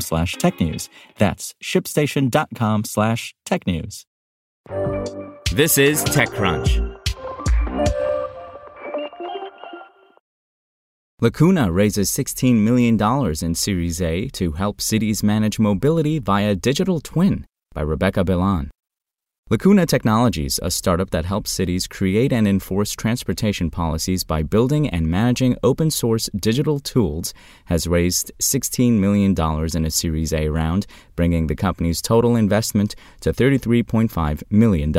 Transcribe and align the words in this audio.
slash 0.00 0.36
technews. 0.36 0.88
That's 1.18 1.54
shipstation.com 1.62 2.84
slash 2.84 3.34
technews. 3.46 4.04
This 5.52 5.78
is 5.78 6.04
TechCrunch. 6.04 6.94
Lacuna 11.20 11.70
raises 11.70 12.10
$16 12.10 12.56
million 12.56 13.00
in 13.40 13.54
Series 13.54 14.02
A 14.02 14.28
to 14.30 14.52
help 14.52 14.80
cities 14.80 15.22
manage 15.22 15.58
mobility 15.58 16.18
via 16.18 16.54
digital 16.54 17.00
twin 17.00 17.46
by 17.72 17.82
Rebecca 17.82 18.24
Bellan. 18.24 18.68
Lacuna 19.50 19.84
Technologies, 19.84 20.58
a 20.62 20.70
startup 20.70 21.10
that 21.10 21.26
helps 21.26 21.50
cities 21.50 21.86
create 21.86 22.32
and 22.32 22.48
enforce 22.48 22.92
transportation 22.92 23.70
policies 23.70 24.24
by 24.24 24.42
building 24.42 24.88
and 24.88 25.06
managing 25.06 25.54
open 25.62 25.90
source 25.90 26.30
digital 26.34 26.80
tools, 26.80 27.34
has 27.66 27.86
raised 27.86 28.32
$16 28.40 28.92
million 28.92 29.34
in 29.76 29.84
a 29.84 29.90
Series 29.90 30.32
A 30.32 30.48
round, 30.48 30.86
bringing 31.14 31.46
the 31.46 31.54
company's 31.54 32.00
total 32.00 32.36
investment 32.36 32.94
to 33.20 33.34
$33.5 33.34 34.42
million. 34.48 34.90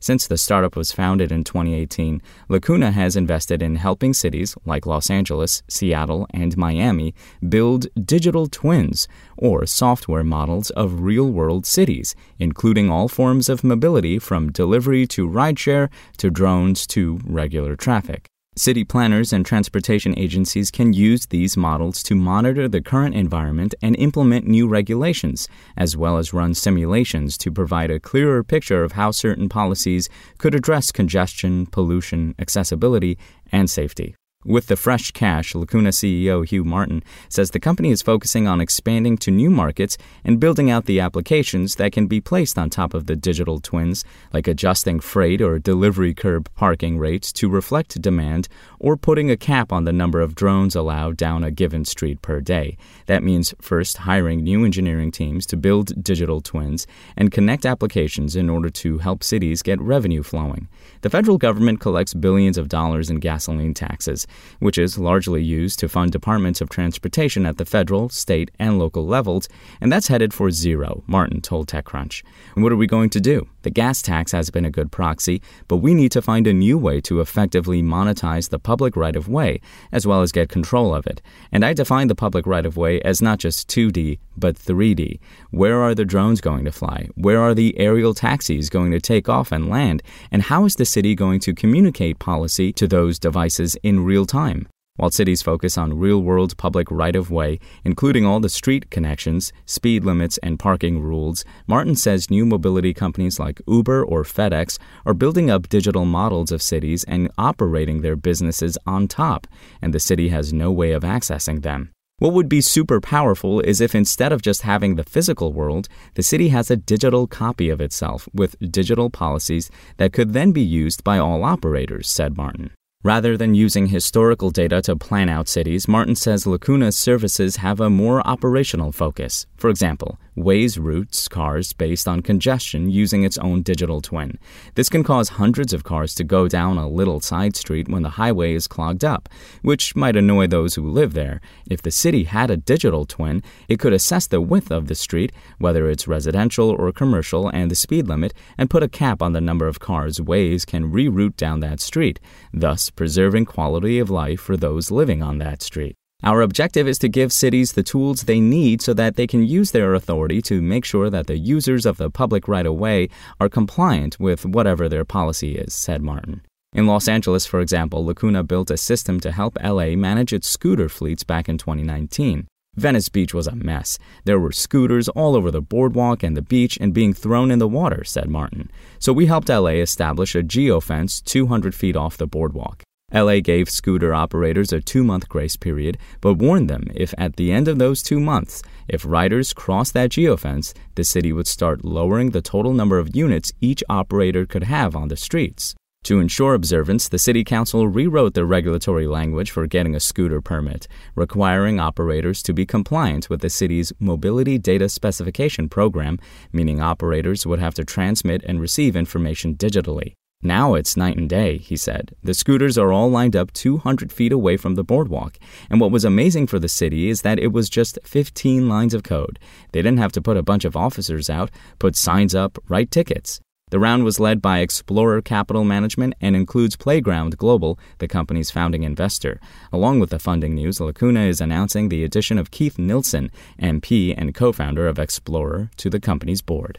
Since 0.00 0.26
the 0.26 0.38
startup 0.38 0.76
was 0.76 0.92
founded 0.92 1.32
in 1.32 1.44
2018, 1.44 2.20
Lacuna 2.48 2.92
has 2.92 3.16
invested 3.16 3.62
in 3.62 3.76
helping 3.76 4.12
cities 4.12 4.54
like 4.64 4.86
Los 4.86 5.10
Angeles, 5.10 5.62
Seattle, 5.68 6.26
and 6.30 6.56
Miami 6.56 7.14
build 7.48 7.86
digital 8.06 8.46
twins, 8.46 9.08
or 9.36 9.66
software 9.66 10.24
models 10.24 10.70
of 10.70 11.00
real 11.00 11.30
world 11.30 11.66
cities, 11.66 12.14
including 12.38 12.90
all 12.90 13.08
forms 13.08 13.48
of 13.48 13.64
mobility 13.64 14.18
from 14.18 14.52
delivery 14.52 15.06
to 15.06 15.28
rideshare 15.28 15.88
to 16.18 16.30
drones 16.30 16.86
to 16.88 17.18
regular 17.24 17.76
traffic. 17.76 18.30
City 18.58 18.84
planners 18.84 19.34
and 19.34 19.44
transportation 19.44 20.18
agencies 20.18 20.70
can 20.70 20.94
use 20.94 21.26
these 21.26 21.58
models 21.58 22.02
to 22.02 22.14
monitor 22.14 22.66
the 22.66 22.80
current 22.80 23.14
environment 23.14 23.74
and 23.82 23.94
implement 23.96 24.46
new 24.46 24.66
regulations, 24.66 25.46
as 25.76 25.94
well 25.94 26.16
as 26.16 26.32
run 26.32 26.54
simulations 26.54 27.36
to 27.36 27.52
provide 27.52 27.90
a 27.90 28.00
clearer 28.00 28.42
picture 28.42 28.82
of 28.82 28.92
how 28.92 29.10
certain 29.10 29.50
policies 29.50 30.08
could 30.38 30.54
address 30.54 30.90
congestion, 30.90 31.66
pollution, 31.66 32.34
accessibility, 32.38 33.18
and 33.52 33.68
safety. 33.68 34.16
With 34.46 34.68
the 34.68 34.76
fresh 34.76 35.10
cash, 35.10 35.56
Lacuna 35.56 35.90
CEO 35.90 36.46
Hugh 36.46 36.62
Martin 36.62 37.02
says 37.28 37.50
the 37.50 37.58
company 37.58 37.90
is 37.90 38.00
focusing 38.00 38.46
on 38.46 38.60
expanding 38.60 39.18
to 39.18 39.32
new 39.32 39.50
markets 39.50 39.98
and 40.22 40.38
building 40.38 40.70
out 40.70 40.84
the 40.84 41.00
applications 41.00 41.74
that 41.74 41.90
can 41.90 42.06
be 42.06 42.20
placed 42.20 42.56
on 42.56 42.70
top 42.70 42.94
of 42.94 43.06
the 43.06 43.16
digital 43.16 43.58
twins, 43.58 44.04
like 44.32 44.46
adjusting 44.46 45.00
freight 45.00 45.42
or 45.42 45.58
delivery 45.58 46.14
curb 46.14 46.48
parking 46.54 46.96
rates 46.96 47.32
to 47.32 47.48
reflect 47.48 48.00
demand, 48.00 48.46
or 48.78 48.96
putting 48.96 49.32
a 49.32 49.36
cap 49.36 49.72
on 49.72 49.82
the 49.82 49.92
number 49.92 50.20
of 50.20 50.36
drones 50.36 50.76
allowed 50.76 51.16
down 51.16 51.42
a 51.42 51.50
given 51.50 51.84
street 51.84 52.22
per 52.22 52.40
day. 52.40 52.76
That 53.06 53.24
means 53.24 53.52
first 53.60 53.96
hiring 53.96 54.44
new 54.44 54.64
engineering 54.64 55.10
teams 55.10 55.44
to 55.46 55.56
build 55.56 56.04
digital 56.04 56.40
twins 56.40 56.86
and 57.16 57.32
connect 57.32 57.66
applications 57.66 58.36
in 58.36 58.48
order 58.48 58.70
to 58.70 58.98
help 58.98 59.24
cities 59.24 59.62
get 59.62 59.80
revenue 59.80 60.22
flowing. 60.22 60.68
The 61.00 61.10
federal 61.10 61.36
government 61.36 61.80
collects 61.80 62.14
billions 62.14 62.56
of 62.56 62.68
dollars 62.68 63.10
in 63.10 63.18
gasoline 63.18 63.74
taxes 63.74 64.24
which 64.58 64.78
is 64.78 64.98
largely 64.98 65.42
used 65.42 65.78
to 65.78 65.88
fund 65.88 66.12
departments 66.12 66.60
of 66.60 66.68
transportation 66.68 67.46
at 67.46 67.58
the 67.58 67.64
federal, 67.64 68.08
state, 68.08 68.50
and 68.58 68.78
local 68.78 69.06
levels, 69.06 69.48
and 69.80 69.92
that's 69.92 70.08
headed 70.08 70.32
for 70.32 70.50
zero, 70.50 71.02
Martin 71.06 71.40
told 71.40 71.68
TechCrunch. 71.68 72.22
And 72.54 72.62
what 72.62 72.72
are 72.72 72.76
we 72.76 72.86
going 72.86 73.10
to 73.10 73.20
do? 73.20 73.48
The 73.62 73.70
gas 73.70 74.02
tax 74.02 74.32
has 74.32 74.50
been 74.50 74.64
a 74.64 74.70
good 74.70 74.92
proxy, 74.92 75.42
but 75.68 75.78
we 75.78 75.94
need 75.94 76.12
to 76.12 76.22
find 76.22 76.46
a 76.46 76.52
new 76.52 76.78
way 76.78 77.00
to 77.02 77.20
effectively 77.20 77.82
monetize 77.82 78.50
the 78.50 78.58
public 78.58 78.96
right 78.96 79.16
of 79.16 79.28
way, 79.28 79.60
as 79.92 80.06
well 80.06 80.22
as 80.22 80.32
get 80.32 80.48
control 80.48 80.94
of 80.94 81.06
it. 81.06 81.20
And 81.50 81.64
I 81.64 81.72
define 81.72 82.08
the 82.08 82.14
public 82.14 82.46
right 82.46 82.64
of 82.64 82.76
way 82.76 83.00
as 83.02 83.20
not 83.20 83.38
just 83.38 83.68
2D, 83.68 84.18
but 84.36 84.56
3D. 84.56 85.18
Where 85.50 85.80
are 85.80 85.94
the 85.94 86.04
drones 86.04 86.40
going 86.40 86.64
to 86.64 86.72
fly? 86.72 87.08
Where 87.14 87.40
are 87.40 87.54
the 87.54 87.78
aerial 87.78 88.14
taxis 88.14 88.68
going 88.68 88.90
to 88.92 89.00
take 89.00 89.28
off 89.28 89.52
and 89.52 89.68
land? 89.68 90.02
And 90.30 90.42
how 90.42 90.64
is 90.64 90.76
the 90.76 90.84
city 90.84 91.14
going 91.14 91.40
to 91.40 91.54
communicate 91.54 92.18
policy 92.18 92.72
to 92.74 92.86
those 92.86 93.18
devices 93.18 93.76
in 93.82 94.04
real 94.04 94.26
time? 94.26 94.68
While 94.96 95.10
cities 95.10 95.42
focus 95.42 95.76
on 95.76 95.98
real 95.98 96.22
world 96.22 96.56
public 96.56 96.90
right 96.90 97.14
of 97.14 97.30
way, 97.30 97.58
including 97.84 98.24
all 98.24 98.40
the 98.40 98.48
street 98.48 98.90
connections, 98.90 99.52
speed 99.66 100.04
limits, 100.04 100.38
and 100.38 100.58
parking 100.58 101.02
rules, 101.02 101.44
Martin 101.66 101.96
says 101.96 102.30
new 102.30 102.46
mobility 102.46 102.94
companies 102.94 103.38
like 103.38 103.60
Uber 103.68 104.02
or 104.02 104.24
FedEx 104.24 104.78
are 105.04 105.12
building 105.12 105.50
up 105.50 105.68
digital 105.68 106.06
models 106.06 106.50
of 106.50 106.62
cities 106.62 107.04
and 107.04 107.30
operating 107.36 108.00
their 108.00 108.16
businesses 108.16 108.78
on 108.86 109.06
top, 109.06 109.46
and 109.82 109.92
the 109.92 110.00
city 110.00 110.30
has 110.30 110.54
no 110.54 110.72
way 110.72 110.92
of 110.92 111.02
accessing 111.02 111.62
them. 111.62 111.92
What 112.18 112.32
would 112.32 112.48
be 112.48 112.62
super 112.62 112.98
powerful 112.98 113.60
is 113.60 113.82
if 113.82 113.94
instead 113.94 114.32
of 114.32 114.40
just 114.40 114.62
having 114.62 114.94
the 114.94 115.04
physical 115.04 115.52
world, 115.52 115.86
the 116.14 116.22
city 116.22 116.48
has 116.48 116.70
a 116.70 116.76
digital 116.76 117.26
copy 117.26 117.68
of 117.68 117.78
itself 117.78 118.26
with 118.32 118.56
digital 118.72 119.10
policies 119.10 119.70
that 119.98 120.14
could 120.14 120.32
then 120.32 120.50
be 120.50 120.62
used 120.62 121.04
by 121.04 121.18
all 121.18 121.44
operators, 121.44 122.08
said 122.08 122.34
Martin. 122.34 122.70
Rather 123.04 123.36
than 123.36 123.54
using 123.54 123.88
historical 123.88 124.50
data 124.50 124.80
to 124.80 124.96
plan 124.96 125.28
out 125.28 125.46
cities, 125.46 125.86
Martin 125.88 126.16
says 126.16 126.46
Lacuna's 126.46 126.96
services 126.96 127.56
have 127.56 127.80
a 127.80 127.90
more 127.90 128.26
operational 128.26 128.92
focus. 128.92 129.46
For 129.58 129.68
example, 129.68 130.18
Waze 130.36 130.78
routes 130.78 131.28
cars 131.28 131.72
based 131.72 132.06
on 132.06 132.20
congestion 132.20 132.90
using 132.90 133.24
its 133.24 133.38
own 133.38 133.62
digital 133.62 134.02
twin. 134.02 134.38
This 134.74 134.90
can 134.90 135.02
cause 135.02 135.30
hundreds 135.30 135.72
of 135.72 135.82
cars 135.82 136.14
to 136.16 136.24
go 136.24 136.46
down 136.46 136.76
a 136.76 136.86
little 136.86 137.20
side 137.20 137.56
street 137.56 137.88
when 137.88 138.02
the 138.02 138.10
highway 138.10 138.52
is 138.52 138.66
clogged 138.66 139.02
up, 139.02 139.30
which 139.62 139.96
might 139.96 140.14
annoy 140.14 140.46
those 140.46 140.74
who 140.74 140.90
live 140.90 141.14
there. 141.14 141.40
If 141.70 141.80
the 141.80 141.90
city 141.90 142.24
had 142.24 142.50
a 142.50 142.56
digital 142.58 143.06
twin, 143.06 143.42
it 143.66 143.78
could 143.78 143.94
assess 143.94 144.26
the 144.26 144.42
width 144.42 144.70
of 144.70 144.88
the 144.88 144.94
street, 144.94 145.32
whether 145.58 145.88
it's 145.88 146.06
residential 146.06 146.68
or 146.70 146.92
commercial, 146.92 147.48
and 147.48 147.70
the 147.70 147.74
speed 147.74 148.06
limit, 148.06 148.34
and 148.58 148.68
put 148.68 148.82
a 148.82 148.88
cap 148.88 149.22
on 149.22 149.32
the 149.32 149.40
number 149.40 149.66
of 149.66 149.80
cars 149.80 150.18
Waze 150.18 150.66
can 150.66 150.92
reroute 150.92 151.36
down 151.36 151.60
that 151.60 151.80
street, 151.80 152.20
thus 152.52 152.90
preserving 152.90 153.46
quality 153.46 153.98
of 153.98 154.10
life 154.10 154.40
for 154.40 154.56
those 154.56 154.90
living 154.90 155.22
on 155.22 155.38
that 155.38 155.62
street. 155.62 155.96
Our 156.22 156.40
objective 156.40 156.88
is 156.88 156.98
to 157.00 157.08
give 157.08 157.30
cities 157.30 157.72
the 157.72 157.82
tools 157.82 158.22
they 158.22 158.40
need 158.40 158.80
so 158.80 158.94
that 158.94 159.16
they 159.16 159.26
can 159.26 159.46
use 159.46 159.72
their 159.72 159.94
authority 159.94 160.40
to 160.42 160.62
make 160.62 160.84
sure 160.84 161.10
that 161.10 161.26
the 161.26 161.36
users 161.36 161.84
of 161.84 161.98
the 161.98 162.10
public 162.10 162.48
right 162.48 162.64
of 162.64 162.74
way 162.74 163.10
are 163.38 163.50
compliant 163.50 164.18
with 164.18 164.46
whatever 164.46 164.88
their 164.88 165.04
policy 165.04 165.56
is, 165.56 165.74
said 165.74 166.00
Martin. 166.02 166.40
In 166.72 166.86
Los 166.86 167.06
Angeles, 167.06 167.44
for 167.44 167.60
example, 167.60 168.04
Lacuna 168.04 168.42
built 168.42 168.70
a 168.70 168.78
system 168.78 169.20
to 169.20 169.30
help 169.30 169.58
LA 169.62 169.90
manage 169.90 170.32
its 170.32 170.48
scooter 170.48 170.88
fleets 170.88 171.22
back 171.22 171.48
in 171.50 171.58
2019. 171.58 172.48
Venice 172.76 173.08
Beach 173.08 173.32
was 173.32 173.46
a 173.46 173.54
mess. 173.54 173.98
There 174.24 174.40
were 174.40 174.52
scooters 174.52 175.08
all 175.10 175.36
over 175.36 175.50
the 175.50 175.62
boardwalk 175.62 176.22
and 176.22 176.36
the 176.36 176.42
beach 176.42 176.78
and 176.80 176.92
being 176.92 177.14
thrown 177.14 177.50
in 177.50 177.58
the 177.58 177.68
water, 177.68 178.04
said 178.04 178.28
Martin. 178.28 178.70
So 178.98 179.12
we 179.12 179.26
helped 179.26 179.48
LA 179.48 179.80
establish 179.80 180.34
a 180.34 180.42
geofence 180.42 181.22
200 181.24 181.74
feet 181.74 181.96
off 181.96 182.16
the 182.16 182.26
boardwalk. 182.26 182.82
LA 183.16 183.40
gave 183.40 183.70
scooter 183.70 184.12
operators 184.12 184.74
a 184.74 184.80
two 184.82 185.02
month 185.02 185.26
grace 185.26 185.56
period, 185.56 185.96
but 186.20 186.34
warned 186.34 186.68
them 186.68 186.84
if 186.94 187.14
at 187.16 187.36
the 187.36 187.50
end 187.50 187.66
of 187.66 187.78
those 187.78 188.02
two 188.02 188.20
months, 188.20 188.62
if 188.88 189.06
riders 189.06 189.54
crossed 189.54 189.94
that 189.94 190.10
geofence, 190.10 190.74
the 190.96 191.02
city 191.02 191.32
would 191.32 191.46
start 191.46 191.82
lowering 191.82 192.32
the 192.32 192.42
total 192.42 192.74
number 192.74 192.98
of 192.98 193.16
units 193.16 193.54
each 193.62 193.82
operator 193.88 194.44
could 194.44 194.64
have 194.64 194.94
on 194.94 195.08
the 195.08 195.16
streets. 195.16 195.74
To 196.04 196.20
ensure 196.20 196.52
observance, 196.52 197.08
the 197.08 197.18
City 197.18 197.42
Council 197.42 197.88
rewrote 197.88 198.34
the 198.34 198.44
regulatory 198.44 199.06
language 199.06 199.50
for 199.50 199.66
getting 199.66 199.94
a 199.94 200.00
scooter 200.00 200.42
permit, 200.42 200.86
requiring 201.14 201.80
operators 201.80 202.42
to 202.42 202.52
be 202.52 202.66
compliant 202.66 203.30
with 203.30 203.40
the 203.40 203.48
city's 203.48 203.94
Mobility 203.98 204.58
Data 204.58 204.90
Specification 204.90 205.70
Program, 205.70 206.18
meaning 206.52 206.82
operators 206.82 207.46
would 207.46 207.60
have 207.60 207.74
to 207.74 207.84
transmit 207.84 208.44
and 208.44 208.60
receive 208.60 208.94
information 208.94 209.56
digitally. 209.56 210.12
Now 210.42 210.74
it's 210.74 210.96
night 210.96 211.16
and 211.16 211.28
day, 211.28 211.58
he 211.58 211.76
said. 211.76 212.14
The 212.22 212.34
scooters 212.34 212.78
are 212.78 212.92
all 212.92 213.10
lined 213.10 213.34
up 213.34 213.52
200 213.52 214.12
feet 214.12 214.32
away 214.32 214.56
from 214.56 214.74
the 214.74 214.84
boardwalk. 214.84 215.38
And 215.70 215.80
what 215.80 215.90
was 215.90 216.04
amazing 216.04 216.46
for 216.46 216.58
the 216.58 216.68
city 216.68 217.08
is 217.08 217.22
that 217.22 217.38
it 217.38 217.52
was 217.52 217.70
just 217.70 217.98
15 218.04 218.68
lines 218.68 218.94
of 218.94 219.02
code. 219.02 219.38
They 219.72 219.80
didn't 219.80 219.98
have 219.98 220.12
to 220.12 220.22
put 220.22 220.36
a 220.36 220.42
bunch 220.42 220.64
of 220.64 220.76
officers 220.76 221.28
out, 221.30 221.50
put 221.78 221.96
signs 221.96 222.34
up, 222.34 222.58
write 222.68 222.90
tickets. 222.90 223.40
The 223.70 223.80
round 223.80 224.04
was 224.04 224.20
led 224.20 224.40
by 224.40 224.64
Xplorer 224.64 225.24
Capital 225.24 225.64
Management 225.64 226.14
and 226.20 226.36
includes 226.36 226.76
Playground 226.76 227.36
Global, 227.36 227.76
the 227.98 228.06
company's 228.06 228.52
founding 228.52 228.84
investor. 228.84 229.40
Along 229.72 229.98
with 229.98 230.10
the 230.10 230.20
funding 230.20 230.54
news, 230.54 230.80
Lacuna 230.80 231.22
is 231.22 231.40
announcing 231.40 231.88
the 231.88 232.04
addition 232.04 232.38
of 232.38 232.52
Keith 232.52 232.78
Nilsson, 232.78 233.32
MP 233.60 234.14
and 234.16 234.32
co 234.32 234.52
founder 234.52 234.86
of 234.86 234.98
Xplorer, 234.98 235.74
to 235.78 235.90
the 235.90 235.98
company's 235.98 236.42
board. 236.42 236.78